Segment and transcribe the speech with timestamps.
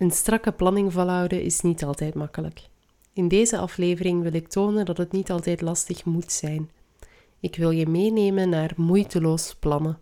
[0.00, 2.68] Een strakke planning volhouden is niet altijd makkelijk.
[3.12, 6.70] In deze aflevering wil ik tonen dat het niet altijd lastig moet zijn.
[7.40, 9.98] Ik wil je meenemen naar moeiteloos plannen.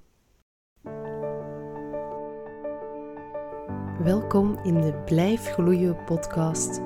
[4.02, 6.80] Welkom in de Blijf Gloeien podcast.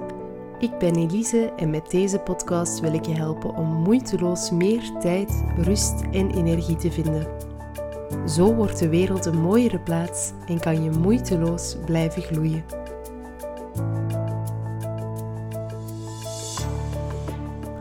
[0.59, 5.45] Ik ben Elise en met deze podcast wil ik je helpen om moeiteloos meer tijd,
[5.57, 7.29] rust en energie te vinden.
[8.29, 12.82] Zo wordt de wereld een mooiere plaats en kan je moeiteloos blijven gloeien.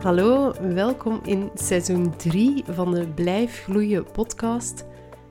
[0.02, 4.84] Hallo, welkom in seizoen 3 van de Blijf Gloeien podcast.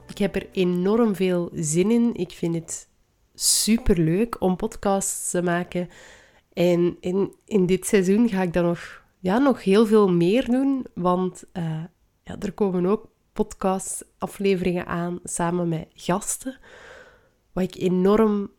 [0.07, 2.13] Ik heb er enorm veel zin in.
[2.13, 2.89] Ik vind het
[3.33, 5.89] super leuk om podcasts te maken.
[6.53, 10.85] En in, in dit seizoen ga ik dan nog, ja, nog heel veel meer doen,
[10.93, 11.83] want uh,
[12.23, 16.57] ja, er komen ook podcast-afleveringen aan samen met gasten.
[17.51, 18.51] Wat ik enorm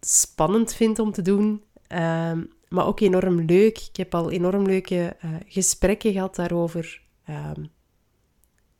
[0.00, 3.78] spannend vind om te doen, ehm, maar ook enorm leuk.
[3.78, 7.02] Ik heb al enorm leuke uh, gesprekken gehad daarover.
[7.28, 7.70] Um,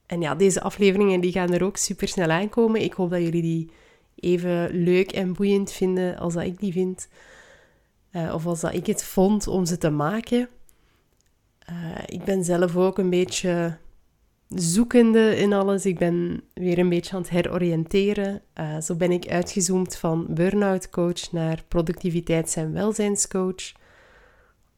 [0.06, 2.82] en ja, deze afleveringen die gaan er ook super snel aankomen.
[2.82, 3.70] Ik hoop dat jullie die
[4.14, 7.08] even leuk en boeiend vinden als dat ik die vind.
[8.12, 10.48] Uh, of als dat ik het vond om ze te maken.
[11.70, 13.76] Uh, ik ben zelf ook een beetje
[14.48, 15.86] zoekende in alles.
[15.86, 18.42] Ik ben weer een beetje aan het heroriënteren.
[18.82, 23.78] Zo ben ik uitgezoomd van burn-out coach naar productiviteits- en welzijnscoach.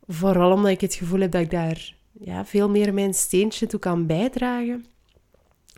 [0.06, 3.80] Vooral omdat ik het gevoel heb dat ik daar ja, veel meer mijn steentje toe
[3.80, 4.84] kan bijdragen.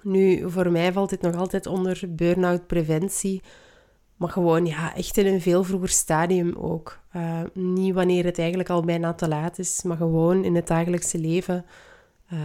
[0.03, 3.43] Nu, voor mij valt dit nog altijd onder burn-out preventie.
[4.17, 6.99] Maar gewoon ja, echt in een veel vroeger stadium ook.
[7.17, 11.19] Uh, niet wanneer het eigenlijk al bijna te laat is, maar gewoon in het dagelijkse
[11.19, 11.65] leven.
[12.33, 12.39] Uh,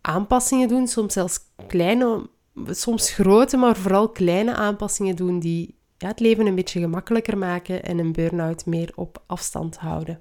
[0.00, 2.28] aanpassingen doen, soms zelfs kleine,
[2.66, 7.82] soms grote, maar vooral kleine aanpassingen doen die ja, het leven een beetje gemakkelijker maken
[7.82, 10.18] en een burn-out meer op afstand houden.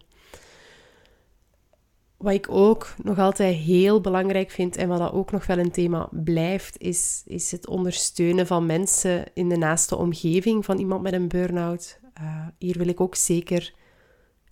[2.23, 5.71] Wat ik ook nog altijd heel belangrijk vind en wat dat ook nog wel een
[5.71, 11.13] thema blijft, is, is het ondersteunen van mensen in de naaste omgeving van iemand met
[11.13, 11.99] een burn-out.
[12.21, 13.73] Uh, hier wil ik ook zeker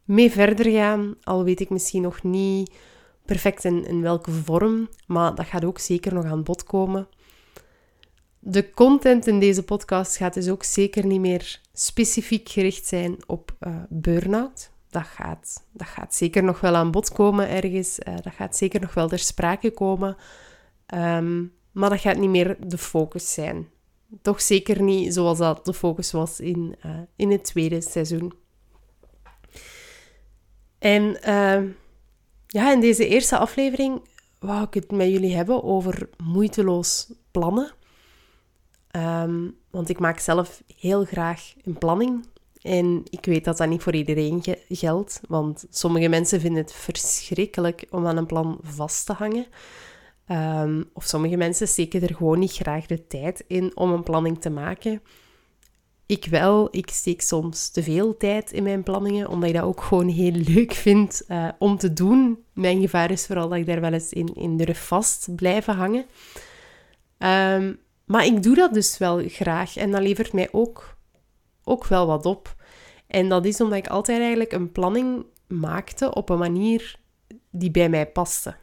[0.03, 2.71] mee verder gaan, al weet ik misschien nog niet
[3.25, 7.07] perfect in, in welke vorm, maar dat gaat ook zeker nog aan bod komen.
[8.39, 13.55] De content in deze podcast gaat dus ook zeker niet meer specifiek gericht zijn op
[13.59, 14.70] uh, burn-out.
[14.91, 17.99] Dat gaat, dat gaat zeker nog wel aan bod komen ergens.
[17.99, 20.17] Uh, dat gaat zeker nog wel ter sprake komen.
[20.93, 23.69] Um, maar dat gaat niet meer de focus zijn.
[24.21, 28.33] Toch zeker niet zoals dat de focus was in, uh, in het tweede seizoen.
[30.79, 31.69] En uh,
[32.47, 34.01] ja, in deze eerste aflevering
[34.39, 37.71] wou ik het met jullie hebben over moeiteloos plannen.
[38.95, 42.25] Um, want ik maak zelf heel graag een planning.
[42.61, 47.85] En ik weet dat dat niet voor iedereen geldt, want sommige mensen vinden het verschrikkelijk
[47.89, 49.45] om aan een plan vast te hangen.
[50.27, 54.41] Um, of sommige mensen steken er gewoon niet graag de tijd in om een planning
[54.41, 55.01] te maken.
[56.05, 59.81] Ik wel, ik steek soms te veel tijd in mijn planningen, omdat ik dat ook
[59.81, 62.43] gewoon heel leuk vind uh, om te doen.
[62.53, 66.05] Mijn gevaar is vooral dat ik daar wel eens in, in durf vast blijven hangen.
[67.17, 70.97] Um, maar ik doe dat dus wel graag en dat levert mij ook,
[71.63, 72.55] ook wel wat op.
[73.07, 76.99] En dat is omdat ik altijd eigenlijk een planning maakte op een manier
[77.49, 78.55] die bij mij paste.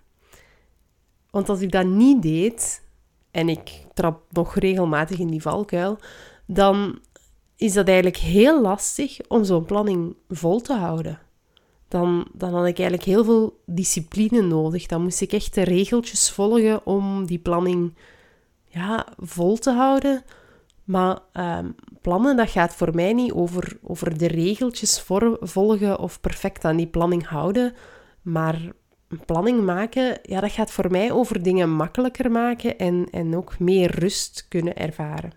[1.31, 2.87] Want als ik dat niet deed,
[3.31, 5.99] en ik trap nog regelmatig in die valkuil,
[6.47, 6.99] dan
[7.57, 11.19] is dat eigenlijk heel lastig om zo'n planning vol te houden.
[11.89, 14.87] Dan, dan had ik eigenlijk heel veel discipline nodig.
[14.87, 17.95] Dan moest ik echt de regeltjes volgen om die planning
[18.67, 20.25] ja, vol te houden.
[20.89, 25.05] Maar um, plannen, dat gaat voor mij niet over, over de regeltjes
[25.41, 27.75] volgen of perfect aan die planning houden.
[28.23, 28.73] Maar
[29.27, 33.99] planning maken, ja, dat gaat voor mij over dingen makkelijker maken en, en ook meer
[33.99, 35.33] rust kunnen ervaren.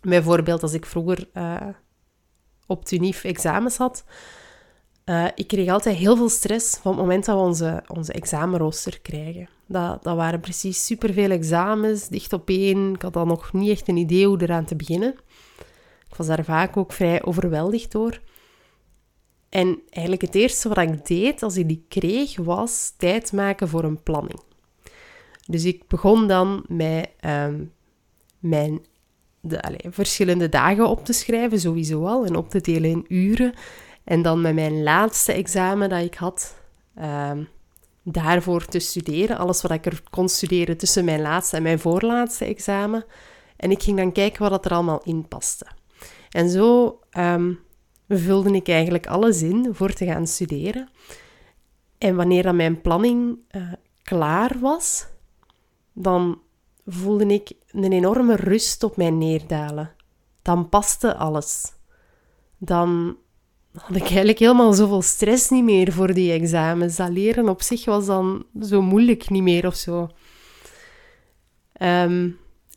[0.00, 1.56] Bijvoorbeeld als ik vroeger uh,
[2.66, 4.04] op Tunif examens had,
[5.04, 9.00] uh, ik kreeg altijd heel veel stress van het moment dat we onze, onze examenrooster
[9.00, 9.55] krijgen.
[9.66, 12.94] Dat, dat waren precies superveel examens, dicht op één.
[12.94, 15.14] Ik had dan nog niet echt een idee hoe eraan te beginnen.
[16.08, 18.20] Ik was daar vaak ook vrij overweldigd door.
[19.48, 23.84] En eigenlijk het eerste wat ik deed als ik die kreeg, was tijd maken voor
[23.84, 24.40] een planning.
[25.46, 27.72] Dus ik begon dan met um,
[28.38, 28.80] mijn
[29.40, 33.54] de, allez, verschillende dagen op te schrijven, sowieso al, en op te delen in uren.
[34.04, 36.62] En dan met mijn laatste examen dat ik had,
[36.98, 37.30] uh,
[38.08, 39.38] daarvoor te studeren.
[39.38, 43.04] Alles wat ik er kon studeren tussen mijn laatste en mijn voorlaatste examen.
[43.56, 45.66] En ik ging dan kijken wat er allemaal in paste.
[46.30, 47.58] En zo um,
[48.08, 50.88] vulde ik eigenlijk alles in voor te gaan studeren.
[51.98, 53.72] En wanneer dan mijn planning uh,
[54.02, 55.06] klaar was,
[55.92, 56.40] dan
[56.86, 59.94] voelde ik een enorme rust op mij neerdalen.
[60.42, 61.72] Dan paste alles.
[62.58, 63.16] Dan
[63.76, 66.96] had ik eigenlijk helemaal zoveel stress niet meer voor die examens.
[66.96, 70.08] Dat leren op zich was dan zo moeilijk niet meer of zo.
[71.72, 72.30] Ehm,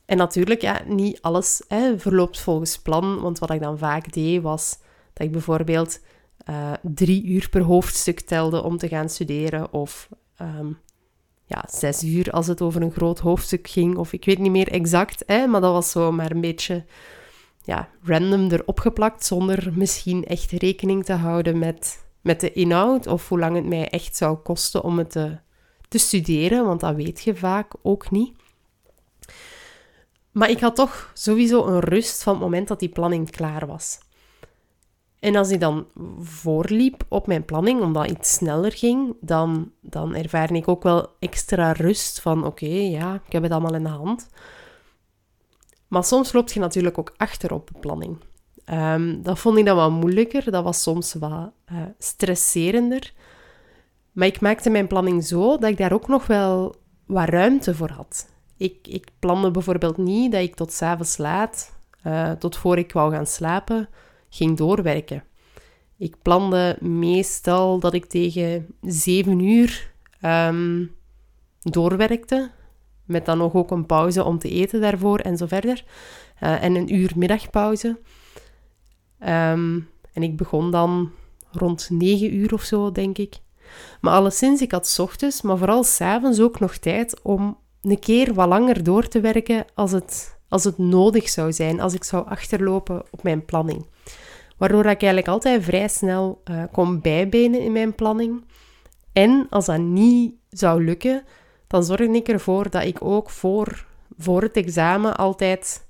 [0.06, 3.22] en natuurlijk, ja, niet alles hè, verloopt volgens plan.
[3.22, 4.78] Want wat ik dan vaak deed, was
[5.14, 6.00] dat ik bijvoorbeeld
[6.50, 9.74] uh, drie uur per hoofdstuk telde om te gaan studeren.
[9.74, 10.10] Of
[10.42, 10.78] um,
[11.46, 13.98] ja, zes uur als het over een groot hoofdstuk ging.
[13.98, 16.86] Of ik weet niet meer exact, hè, maar dat was zo maar een beetje
[17.70, 19.26] ja, random erop geplakt.
[19.26, 23.08] Zonder misschien echt rekening te houden met, met de inhoud.
[23.08, 25.38] Of hoe lang het mij echt zou kosten om het te,
[25.88, 26.66] te studeren.
[26.66, 28.38] Want dat weet je vaak ook niet.
[30.32, 34.00] Maar ik had toch sowieso een rust van het moment dat die planning klaar was.
[35.20, 35.88] En als ik dan
[36.20, 41.72] voorliep op mijn planning, omdat iets sneller ging, dan, dan ervaar ik ook wel extra
[41.72, 44.30] rust van oké, ja, ik heb het allemaal in de hand.
[45.90, 48.18] Maar soms loop je natuurlijk ook achter op de planning.
[48.66, 53.14] Um, dat vond ik dan wat moeilijker, dat was soms wat uh, stresserender.
[54.12, 56.76] Maar ik maakte mijn planning zo dat ik daar ook nog wel
[57.06, 58.30] wat ruimte voor had.
[58.58, 61.78] Ik, ik plande bijvoorbeeld niet dat ik tot s'avonds laat,
[62.08, 63.90] uh, tot voor ik wou gaan slapen,
[64.30, 65.24] ging doorwerken.
[65.98, 70.96] Ik plande meestal dat ik tegen zeven uur um,
[71.62, 72.52] doorwerkte,
[73.10, 75.84] met dan nog ook een pauze om te eten daarvoor en zo verder.
[76.44, 77.88] Uh, en een uur middagpauze.
[79.20, 81.12] Um, en ik begon dan
[81.52, 83.38] rond negen uur of zo, denk ik.
[84.02, 88.48] Maar alleszins, ik had ochtends, maar vooral s'avonds ook nog tijd om een keer wat
[88.48, 93.04] langer door te werken als het, als het nodig zou zijn, als ik zou achterlopen
[93.12, 93.86] op mijn planning.
[94.58, 98.44] Waardoor ik eigenlijk altijd vrij snel uh, kon bijbenen in mijn planning.
[99.14, 101.24] En als dat niet zou lukken,
[101.70, 103.86] dan zorg ik ervoor dat ik ook voor,
[104.18, 105.88] voor het examen altijd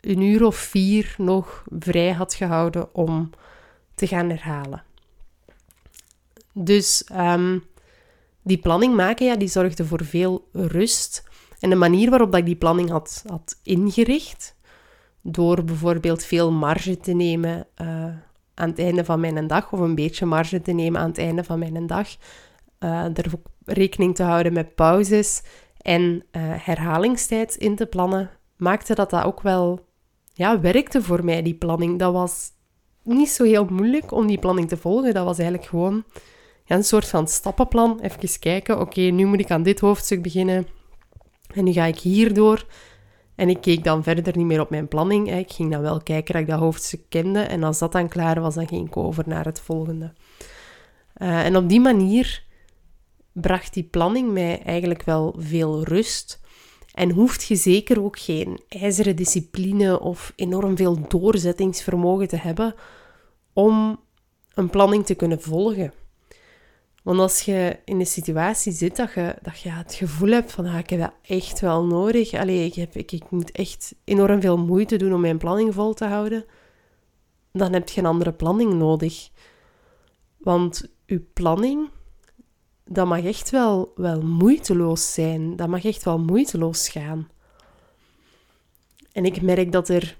[0.00, 3.30] een uur of vier nog vrij had gehouden om
[3.94, 4.84] te gaan herhalen.
[6.52, 7.64] Dus um,
[8.42, 11.24] die planning maken, ja, die zorgde voor veel rust.
[11.60, 14.56] En de manier waarop dat ik die planning had, had ingericht,
[15.20, 17.86] door bijvoorbeeld veel marge te nemen uh,
[18.54, 21.44] aan het einde van mijn dag, of een beetje marge te nemen aan het einde
[21.44, 22.08] van mijn dag,
[22.80, 23.30] uh, er
[23.64, 25.42] rekening te houden met pauzes
[25.80, 29.86] en uh, herhalingstijd in te plannen, maakte dat dat ook wel
[30.32, 31.98] ja, werkte voor mij, die planning.
[31.98, 32.50] Dat was
[33.02, 35.14] niet zo heel moeilijk om die planning te volgen.
[35.14, 36.04] Dat was eigenlijk gewoon
[36.66, 38.00] een soort van stappenplan.
[38.00, 40.66] Even kijken, oké, nu moet ik aan dit hoofdstuk beginnen.
[41.54, 42.66] En nu ga ik hierdoor.
[43.34, 45.32] En ik keek dan verder niet meer op mijn planning.
[45.32, 47.40] Ik ging dan wel kijken dat ik dat hoofdstuk kende.
[47.40, 50.12] En als dat dan klaar was, dan ging ik over naar het volgende.
[51.16, 52.44] Uh, en op die manier
[53.32, 56.40] bracht die planning mij eigenlijk wel veel rust.
[56.92, 62.74] En hoeft je zeker ook geen ijzeren discipline of enorm veel doorzettingsvermogen te hebben
[63.52, 64.00] om
[64.54, 65.92] een planning te kunnen volgen.
[67.02, 70.66] Want als je in een situatie zit dat je, dat je het gevoel hebt van
[70.66, 72.34] ah, ik heb dat echt wel nodig.
[72.34, 75.94] Allee, ik, heb, ik, ik moet echt enorm veel moeite doen om mijn planning vol
[75.94, 76.44] te houden.
[77.52, 79.28] Dan heb je een andere planning nodig.
[80.38, 81.90] Want je planning,
[82.84, 85.56] dat mag echt wel, wel moeiteloos zijn.
[85.56, 87.28] Dat mag echt wel moeiteloos gaan.
[89.12, 90.16] En ik merk dat er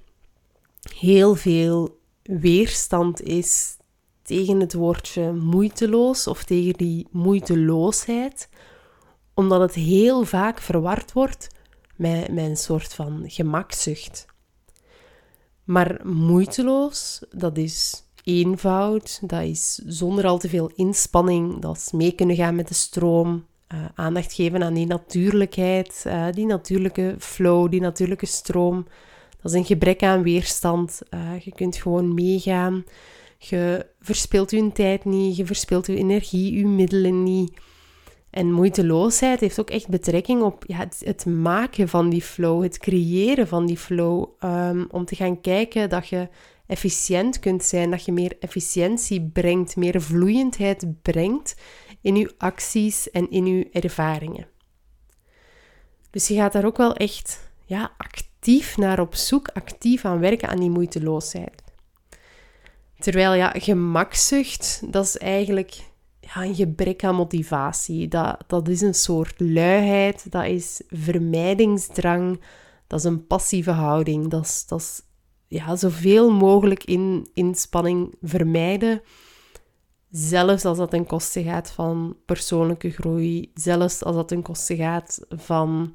[0.97, 3.77] heel veel weerstand is
[4.23, 8.49] tegen het woordje moeiteloos of tegen die moeiteloosheid,
[9.35, 11.49] omdat het heel vaak verward wordt
[11.97, 14.27] met, met een soort van gemakzucht.
[15.65, 22.13] Maar moeiteloos, dat is eenvoud, dat is zonder al te veel inspanning, dat is mee
[22.13, 27.71] kunnen gaan met de stroom, uh, aandacht geven aan die natuurlijkheid, uh, die natuurlijke flow,
[27.71, 28.87] die natuurlijke stroom.
[29.43, 31.01] Dat is een gebrek aan weerstand.
[31.11, 32.85] Uh, je kunt gewoon meegaan.
[33.39, 37.53] Je verspilt je tijd niet, je verspilt je energie, je middelen niet.
[38.31, 43.49] En moeiteloosheid heeft ook echt betrekking op ja, het, maken van die flow, het creëren
[43.49, 44.29] van die flow.
[44.45, 46.29] Um, om te gaan kijken dat je
[46.73, 51.55] efficiënt kunt zijn, dat je meer efficiëntie brengt, meer vloeiendheid brengt
[52.01, 54.47] in je acties en in je ervaringen.
[56.11, 60.49] Dus je gaat daar ook wel echt ja, actief naar op zoek, actief aan werken
[60.49, 61.63] aan die moeiteloosheid.
[62.99, 65.81] Terwijl ja, gemakzucht, dat is eigenlijk
[66.21, 68.09] ja, een gebrek aan motivatie.
[68.09, 72.41] Dat, dat is een soort luiheid, dat is vermijdingsdrang,
[72.87, 74.29] dat is een passieve houding.
[74.29, 75.03] Dat is, dat is
[75.53, 79.03] ja, zoveel mogelijk in inspanning vermijden.
[80.11, 85.21] Zelfs als dat ten koste gaat van persoonlijke groei, zelfs als dat ten koste gaat
[85.29, 85.95] van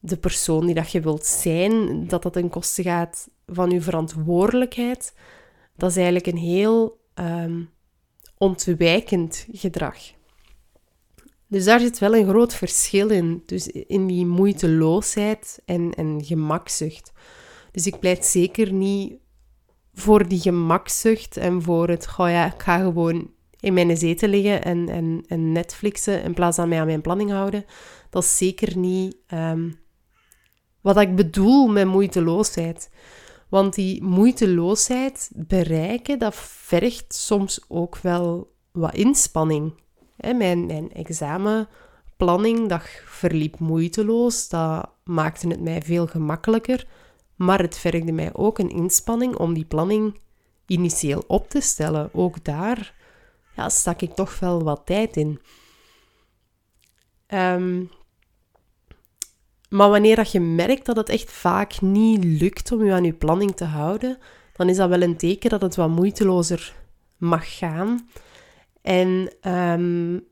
[0.00, 5.14] de persoon die dat je wilt zijn, dat dat ten koste gaat van je verantwoordelijkheid,
[5.76, 7.70] dat is eigenlijk een heel um,
[8.38, 9.98] ontwijkend gedrag.
[11.46, 13.42] Dus daar zit wel een groot verschil in.
[13.46, 17.12] Dus in die moeiteloosheid en, en gemakzucht.
[17.70, 19.12] Dus ik pleit zeker niet
[19.94, 24.64] voor die gemakzucht en voor het, goh ja, ik ga gewoon in mijn zetel liggen
[24.64, 27.64] en, en, en Netflixen in plaats van mij aan mijn planning houden.
[28.10, 29.78] Dat is zeker niet um,
[30.80, 32.90] wat ik bedoel met moeiteloosheid.
[33.48, 39.72] Want die moeiteloosheid bereiken, dat vergt soms ook wel wat inspanning.
[40.16, 44.48] mijn, mijn examenplanningdag verliep moeiteloos.
[44.48, 46.86] Dat maakte het mij veel gemakkelijker.
[47.40, 50.20] Maar het vergde mij ook een inspanning om die planning
[50.66, 52.10] initieel op te stellen.
[52.12, 52.94] Ook daar
[53.56, 55.40] ja, stak ik toch wel wat tijd in.
[57.28, 57.90] Um,
[59.68, 63.12] maar wanneer dat je merkt dat het echt vaak niet lukt om je aan je
[63.12, 64.18] planning te houden,
[64.52, 66.74] dan is dat wel een teken dat het wat moeitelozer
[67.16, 68.08] mag gaan.
[68.82, 70.24] En um,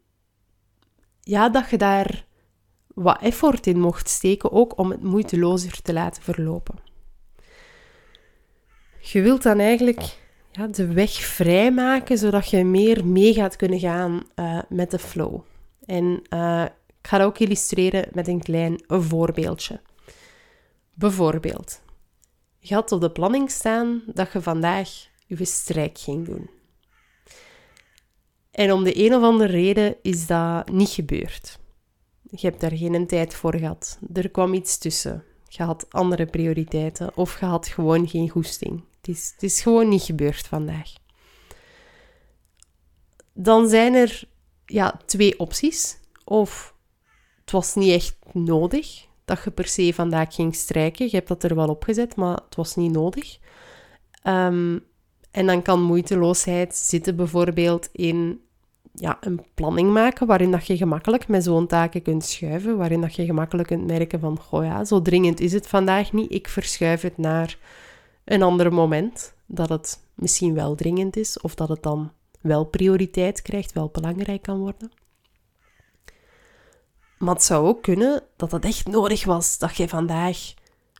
[1.20, 2.26] ja, dat je daar
[2.86, 6.87] wat effort in mocht steken, ook om het moeitelozer te laten verlopen.
[9.00, 10.00] Je wilt dan eigenlijk
[10.52, 15.40] ja, de weg vrijmaken, zodat je meer mee gaat kunnen gaan uh, met de flow.
[15.84, 16.64] En uh,
[17.00, 19.80] ik ga dat ook illustreren met een klein voorbeeldje.
[20.94, 21.80] Bijvoorbeeld,
[22.58, 26.50] je had op de planning staan dat je vandaag je strijk ging doen.
[28.50, 31.58] En om de een of andere reden is dat niet gebeurd.
[32.22, 33.98] Je hebt daar geen tijd voor gehad.
[34.12, 35.24] Er kwam iets tussen.
[35.48, 38.84] Je had andere prioriteiten of je had gewoon geen goesting.
[39.08, 40.92] Het is, het is gewoon niet gebeurd vandaag.
[43.32, 44.28] Dan zijn er
[44.66, 45.98] ja, twee opties.
[46.24, 46.74] Of
[47.40, 51.04] het was niet echt nodig dat je per se vandaag ging strijken.
[51.04, 53.38] Je hebt dat er wel opgezet, maar het was niet nodig.
[54.22, 54.78] Ehm,
[55.30, 58.40] en dan kan moeiteloosheid zitten bijvoorbeeld in
[58.94, 63.14] ja, een planning maken waarin dat je gemakkelijk met zo'n taken kunt schuiven, waarin dat
[63.14, 67.02] je gemakkelijk kunt merken van, goh ja, zo dringend is het vandaag niet, ik verschuif
[67.02, 67.58] het naar
[68.28, 73.42] een ander moment, dat het misschien wel dringend is, of dat het dan wel prioriteit
[73.42, 74.92] krijgt, wel belangrijk kan worden.
[77.18, 80.54] Maar het zou ook kunnen dat het echt nodig was dat je vandaag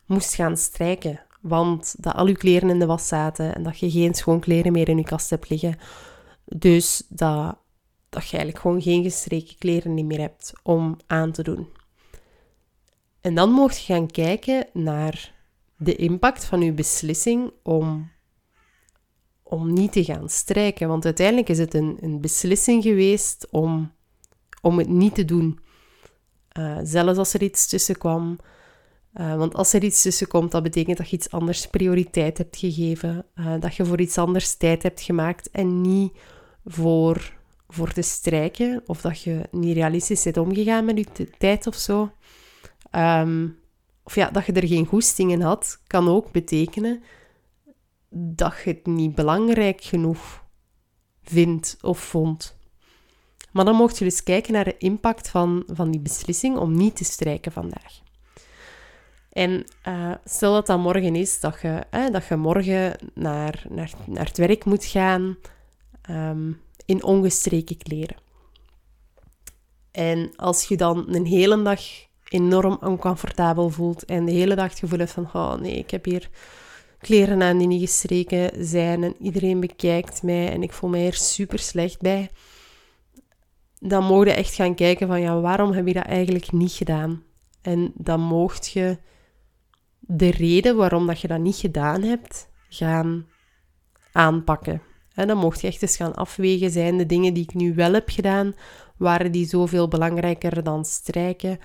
[0.07, 1.21] moest gaan strijken.
[1.41, 4.73] Want dat al je kleren in de was zaten en dat je geen schoon kleren
[4.73, 5.79] meer in je kast hebt liggen.
[6.45, 7.57] Dus dat,
[8.09, 11.69] dat je eigenlijk gewoon geen gestreken kleren meer hebt om aan te doen.
[13.21, 15.35] En dan mocht je gaan kijken naar
[15.79, 18.11] de impact van je beslissing om,
[19.43, 20.89] om niet te gaan strijken.
[20.89, 23.93] Want uiteindelijk is het een, een beslissing geweest om,
[24.63, 25.59] om het niet te doen.
[26.59, 28.39] Uh, zelfs als er iets tussen kwam.
[29.15, 32.57] Uh, want als er iets tussen komt, dat betekent dat je iets anders prioriteit hebt
[32.57, 33.27] gegeven.
[33.35, 36.13] Uh, dat je voor iets anders tijd hebt gemaakt en niet
[36.65, 37.33] voor,
[37.69, 38.83] voor te strijken.
[38.87, 42.11] Of dat je niet realistisch bent omgegaan met je tijd of zo.
[42.93, 43.59] Um,
[44.09, 47.03] of ja, dat je er geen goestingen had, kan ook betekenen
[48.11, 50.45] dat je het niet belangrijk genoeg
[51.23, 52.57] vindt of vond.
[53.53, 56.97] Maar dan mocht je dus kijken naar de impact van, van die beslissing om niet
[56.97, 58.01] te strijken vandaag.
[59.33, 64.27] En uh, stel dat dat morgen is, dat je, dat je morgen naar, naar, naar
[64.27, 65.37] het werk moet gaan
[66.11, 68.17] um, in ongestreken kleren.
[69.91, 74.79] En als je dan een hele dag enorm oncomfortabel voelt en de hele dag het
[74.79, 76.29] gevoel hebt van, oh nee, ik heb hier
[76.99, 81.15] kleren aan die niet gestreken zijn en iedereen bekijkt mij en ik voel mij er
[81.15, 82.31] super slecht bij
[83.81, 87.23] dan mocht je echt gaan kijken van ja, waarom heb je dat eigenlijk niet gedaan?
[87.63, 88.99] En dan mocht je
[90.01, 93.27] de reden waarom dat je dat niet gedaan hebt, gaan
[94.13, 94.83] aanpakken.
[95.15, 97.93] En dan mocht je echt eens gaan afwegen, zijn de dingen die ik nu wel
[97.93, 98.55] heb gedaan,
[98.97, 101.59] waren die zoveel belangrijker dan strijken?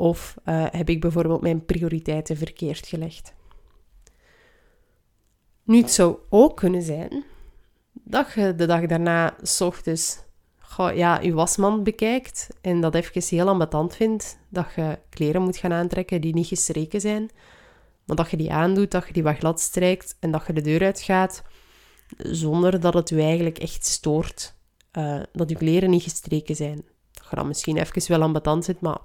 [0.00, 3.34] Of uh, heb ik bijvoorbeeld mijn prioriteiten verkeerd gelegd?
[5.62, 7.24] Nu, het zou ook kunnen zijn
[7.92, 10.26] dat je de dag daarna s ochtends
[10.76, 15.72] ja, je wasmand bekijkt en dat even heel ambetant vindt, dat je kleren moet gaan
[15.72, 17.30] aantrekken die niet gestreken zijn,
[18.04, 20.60] maar dat je die aandoet, dat je die wat glad strijkt en dat je de
[20.60, 21.42] deur uitgaat,
[22.16, 24.54] zonder dat het je eigenlijk echt stoort
[24.92, 26.84] uh, dat je kleren niet gestreken zijn.
[27.12, 28.98] Dat je dan misschien even wel ambetant zit, maar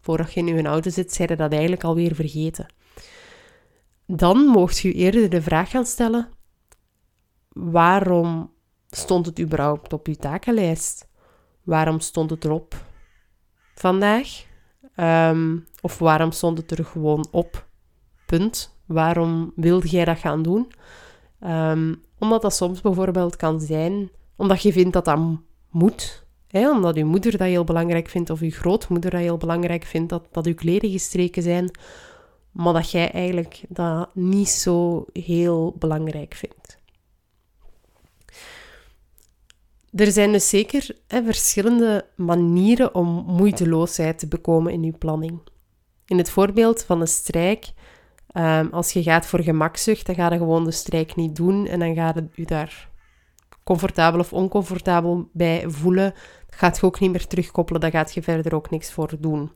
[0.00, 2.66] voordat je in je auto zit, zijn dat eigenlijk alweer vergeten.
[4.06, 6.28] dan mocht je eerder de vraag gaan stellen:
[7.48, 8.52] waarom
[8.88, 11.08] stond het überhaupt op je takenlijst?
[11.62, 12.84] Waarom stond het erop
[13.74, 14.44] vandaag?
[14.94, 17.68] Ehm, of waarom stond het er gewoon op?
[18.26, 18.78] Punt.
[18.86, 20.72] Waarom wilde jij dat gaan doen?
[21.40, 25.18] Ehm, omdat dat soms bijvoorbeeld kan zijn omdat je vindt dat dat
[25.70, 26.26] moet.
[26.52, 30.28] Omdat je moeder dat heel belangrijk vindt of je grootmoeder dat heel belangrijk vindt dat,
[30.30, 31.70] dat je kleren gestreken zijn.
[32.50, 36.78] Maar dat jij eigenlijk dat niet zo heel belangrijk vindt.
[39.94, 45.40] Er zijn dus zeker verschillende manieren om moeiteloosheid te bekomen in je planning.
[46.06, 47.72] In het voorbeeld van een strijk,
[48.34, 51.78] um, als je gaat voor gemakzucht, dan ga je gewoon de strijk niet doen en
[51.78, 52.89] dan ga je daar
[53.64, 56.14] comfortabel of oncomfortabel bij voelen.
[56.48, 59.52] Gaat je ook niet meer terugkoppelen, daar gaat je verder ook niks voor doen.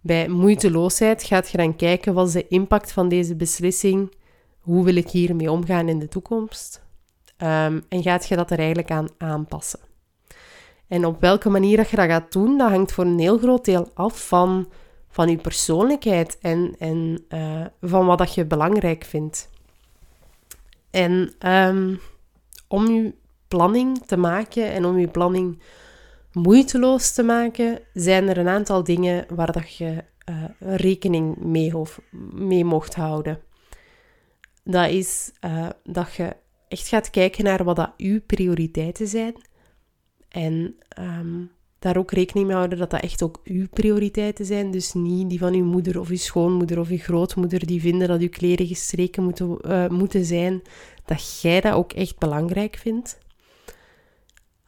[0.00, 4.14] Bij moeiteloosheid gaat je dan kijken wat is de impact van deze beslissing,
[4.60, 6.84] hoe wil ik hiermee omgaan in de toekomst
[7.38, 9.80] um, en gaat je dat er eigenlijk aan aanpassen.
[10.88, 13.64] En op welke manier dat je dat gaat doen, dat hangt voor een heel groot
[13.64, 14.68] deel af van,
[15.08, 19.50] van je persoonlijkheid en, en uh, van wat dat je belangrijk vindt.
[20.90, 22.00] En um,
[22.68, 23.14] om je
[23.48, 25.62] planning te maken en om je planning
[26.32, 31.72] moeiteloos te maken, zijn er een aantal dingen waar dat je uh, rekening mee,
[32.34, 33.40] mee mocht houden.
[34.64, 36.36] Dat is uh, dat je
[36.68, 39.34] echt gaat kijken naar wat dat uw prioriteiten zijn.
[40.28, 44.70] En um, daar ook rekening mee houden dat dat echt ook uw prioriteiten zijn.
[44.70, 48.20] Dus niet die van uw moeder of uw schoonmoeder of uw grootmoeder die vinden dat
[48.20, 50.62] uw kleren gestreken moeten, uh, moeten zijn.
[51.06, 53.18] Dat jij dat ook echt belangrijk vindt.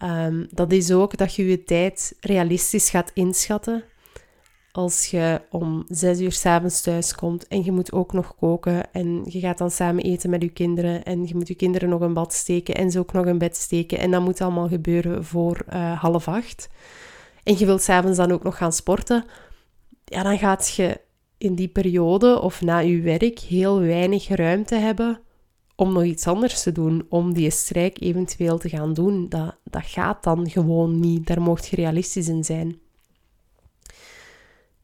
[0.02, 3.84] Um, dat is ook dat je je tijd realistisch gaat inschatten.
[4.72, 9.24] Als je om zes uur s'avonds thuis komt en je moet ook nog koken en
[9.24, 12.14] je gaat dan samen eten met je kinderen en je moet je kinderen nog een
[12.14, 15.64] bad steken en ze ook nog een bed steken en dat moet allemaal gebeuren voor
[15.72, 16.68] uh, half acht.
[17.42, 19.24] En je wilt s'avonds dan ook nog gaan sporten.
[20.04, 21.00] Ja, dan gaat je
[21.38, 25.20] in die periode of na je werk heel weinig ruimte hebben
[25.80, 29.28] om nog iets anders te doen, om die strijk eventueel te gaan doen.
[29.28, 31.26] Dat, dat gaat dan gewoon niet.
[31.26, 32.78] Daar mocht je realistisch in zijn.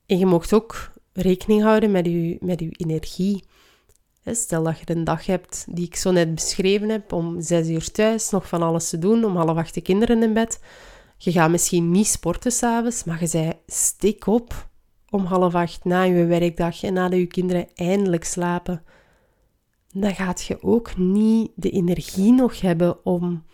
[0.07, 3.44] En je mocht ook rekening houden met je, met je energie.
[4.24, 7.90] Stel dat je een dag hebt die ik zo net beschreven heb, om zes uur
[7.90, 10.61] thuis, nog van alles te doen, om half acht de kinderen in bed.
[11.18, 14.68] Je gaat misschien niet sporten s'avonds, maar je zei stik op
[15.11, 18.83] om half acht na je werkdag en nadat je kinderen eindelijk slapen
[20.00, 23.44] dan gaat je ook niet de energie nog hebben om,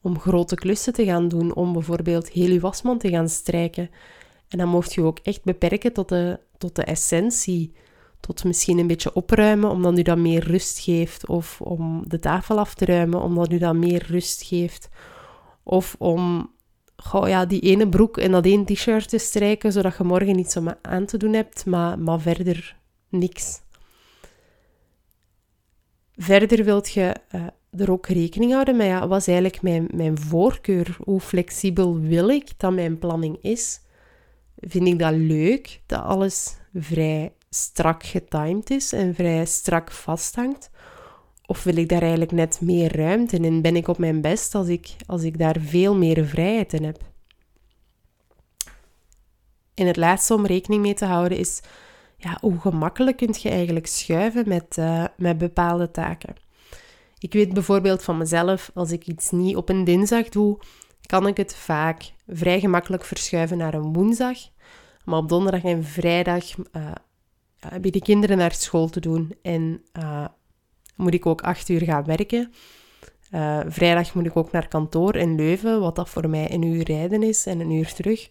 [0.00, 3.90] om grote klussen te gaan doen, om bijvoorbeeld heel je wasmand te gaan strijken.
[4.48, 7.72] En dan mocht je ook echt beperken tot de, tot de essentie.
[8.20, 11.26] Tot misschien een beetje opruimen, omdat u dat meer rust geeft.
[11.26, 14.88] Of om de tafel af te ruimen, omdat u dat meer rust geeft.
[15.62, 16.50] Of om
[16.96, 20.56] goh, ja, die ene broek en dat één t-shirt te strijken, zodat je morgen iets
[20.56, 22.76] om aan te doen hebt, maar, maar verder
[23.08, 23.60] niks.
[26.20, 27.46] Verder wilt je uh,
[27.80, 30.96] er ook rekening houden met, ja, wat is eigenlijk mijn, mijn voorkeur?
[31.04, 33.80] Hoe flexibel wil ik dat mijn planning is?
[34.56, 40.70] Vind ik dat leuk, dat alles vrij strak getimed is en vrij strak vasthangt?
[41.46, 43.62] Of wil ik daar eigenlijk net meer ruimte in?
[43.62, 47.00] Ben ik op mijn best als ik, als ik daar veel meer vrijheid in heb?
[49.74, 51.60] En het laatste om rekening mee te houden is
[52.20, 56.34] ja, hoe gemakkelijk kun je eigenlijk schuiven met, uh, met bepaalde taken.
[57.18, 60.58] Ik weet bijvoorbeeld van mezelf, als ik iets niet op een dinsdag doe,
[61.06, 64.38] kan ik het vaak vrij gemakkelijk verschuiven naar een woensdag.
[65.04, 66.90] Maar op donderdag en vrijdag uh,
[67.58, 70.24] heb je de kinderen naar school te doen en uh,
[70.96, 72.52] moet ik ook acht uur gaan werken.
[73.66, 77.22] Vrijdag moet ik ook naar kantoor in Leuven, wat dat voor mij een uur rijden
[77.22, 78.28] is en een uur terug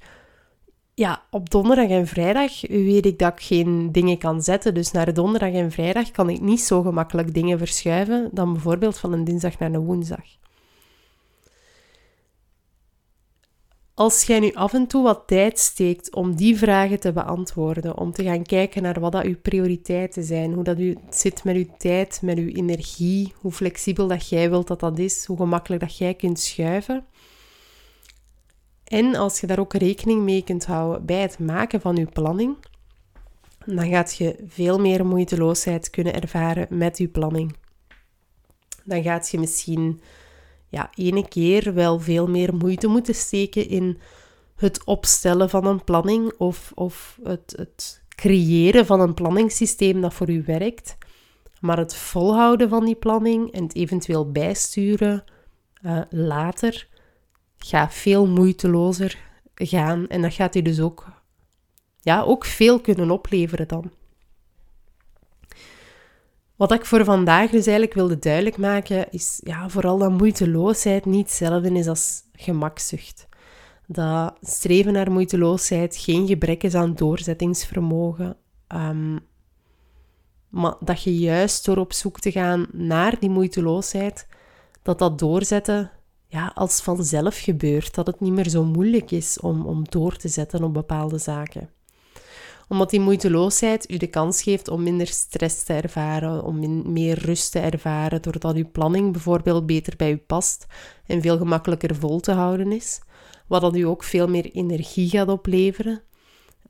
[0.98, 4.74] ja, op donderdag en vrijdag weet ik dat ik geen dingen kan zetten.
[4.74, 9.14] Dus naar donderdag en vrijdag kan ik niet zo gemakkelijk dingen verschuiven dan bijvoorbeeld van
[9.14, 10.26] een dinsdag naar een woensdag.
[13.94, 18.12] Als jij nu af en toe wat tijd steekt om die vragen te beantwoorden, om
[18.12, 21.68] te gaan kijken naar wat dat uw prioriteiten zijn, hoe dat u zit met uw
[21.78, 25.98] tijd, met uw energie, hoe flexibel dat jij wilt dat dat is, hoe gemakkelijk dat
[25.98, 27.06] jij kunt schuiven,
[28.88, 32.56] en als je daar ook rekening mee kunt houden bij het maken van je planning,
[33.66, 37.56] dan gaat je veel meer moeiteloosheid kunnen ervaren met je planning.
[38.84, 40.02] Dan gaat je misschien
[40.70, 44.00] ja, ene keer wel veel meer moeite moeten steken in
[44.56, 50.30] het opstellen van een planning of, of het, het creëren van een planningssysteem dat voor
[50.30, 50.98] u werkt.
[51.60, 55.24] Maar het volhouden van die planning en het eventueel bijsturen
[55.82, 56.88] uh, later
[57.58, 59.18] gaat veel moeitelozer
[59.56, 60.08] gaan.
[60.08, 61.06] En dat gaat je dus ook,
[62.02, 63.92] ja, ook veel kunnen opleveren dan.
[66.56, 71.28] Wat ik voor vandaag dus eigenlijk wilde duidelijk maken, is ja, vooral dat moeiteloosheid niet
[71.28, 73.28] hetzelfde is als gemakzucht.
[73.88, 78.38] Dat streven naar moeiteloosheid geen gebrek is aan doorzettingsvermogen.
[78.68, 79.20] Um,
[80.50, 84.28] maar dat je juist door op zoek te gaan naar die moeiteloosheid,
[84.82, 85.92] dat dat doorzetten
[86.28, 87.96] ja, als vanzelf gebeurt.
[87.96, 91.70] Dat het niet meer zo moeilijk is om, om door te zetten op bepaalde zaken
[92.68, 97.52] omdat die moeiteloosheid u de kans geeft om minder stress te ervaren, om meer rust
[97.52, 100.66] te ervaren, doordat uw planning bijvoorbeeld beter bij u past
[101.06, 103.02] en veel gemakkelijker vol te houden is.
[103.48, 106.02] Wat dat u ook veel meer energie gaat opleveren.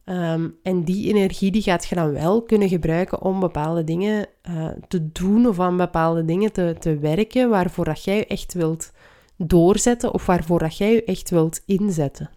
[0.03, 4.67] Ehm, en die energie die gaat je dan wel kunnen gebruiken om bepaalde dingen uh,
[4.87, 8.91] te doen of aan bepaalde dingen te, te werken waarvoor dat jij echt wilt
[9.37, 12.29] doorzetten of waarvoor dat jij je echt wilt inzetten.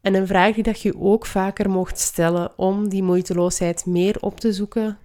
[0.00, 4.40] En een vraag die dat je ook vaker mocht stellen om die moeiteloosheid meer op
[4.40, 4.98] te zoeken,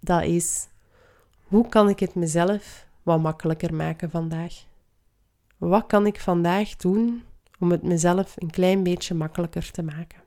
[0.00, 0.68] dat is:
[1.42, 4.54] hoe kan ik het mezelf wat makkelijker maken vandaag?
[5.56, 7.22] Wat kan ik vandaag doen
[7.58, 10.22] om het mezelf een klein beetje makkelijker te maken?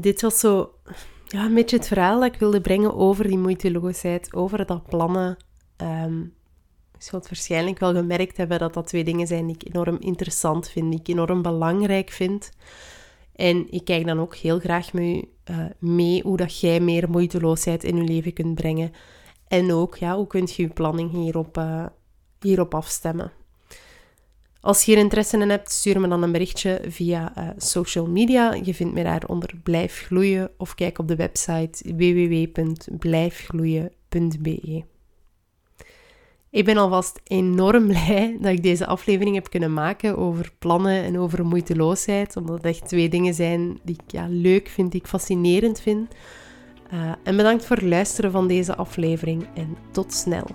[0.00, 0.74] Dit was zo
[1.26, 5.36] ja, een beetje het verhaal dat ik wilde brengen over die moeiteloosheid, over dat plannen.
[5.76, 6.30] Je
[7.02, 10.90] zult waarschijnlijk wel gemerkt hebben dat dat twee dingen zijn die ik enorm interessant vind,
[10.90, 12.50] die ik enorm belangrijk vind.
[13.34, 17.10] En ik kijk dan ook heel graag met u uh, mee hoe dat jij meer
[17.10, 18.92] moeiteloosheid in je leven kunt brengen.
[19.48, 21.86] En ook, ja, hoe kunt je je planning hierop, uh,
[22.40, 23.32] hierop afstemmen.
[24.60, 28.54] Als je hier interesse in hebt, stuur me dan een berichtje via uh, social media.
[28.62, 34.91] Je vindt me daar onder Blijf Gloeien of kijk op de website www.blijfgloeien.be.
[36.52, 41.18] Ik ben alvast enorm blij dat ik deze aflevering heb kunnen maken over plannen en
[41.18, 42.36] over moeiteloosheid.
[42.36, 46.14] Omdat het echt twee dingen zijn die ik ja, leuk vind, die ik fascinerend vind.
[46.92, 50.46] Uh, en bedankt voor het luisteren van deze aflevering en tot snel.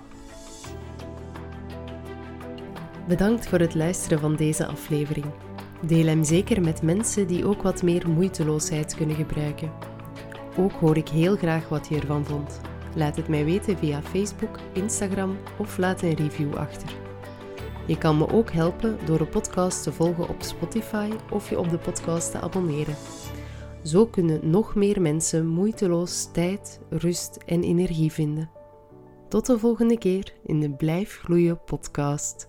[3.08, 5.26] Bedankt voor het luisteren van deze aflevering.
[5.86, 9.72] Deel hem zeker met mensen die ook wat meer moeiteloosheid kunnen gebruiken.
[10.56, 12.60] Ook hoor ik heel graag wat je ervan vond.
[12.98, 16.96] Laat het mij weten via Facebook, Instagram of laat een review achter.
[17.86, 21.70] Je kan me ook helpen door de podcast te volgen op Spotify of je op
[21.70, 22.94] de podcast te abonneren.
[23.82, 28.50] Zo kunnen nog meer mensen moeiteloos tijd, rust en energie vinden.
[29.28, 32.47] Tot de volgende keer in de Blijf Gloeien podcast.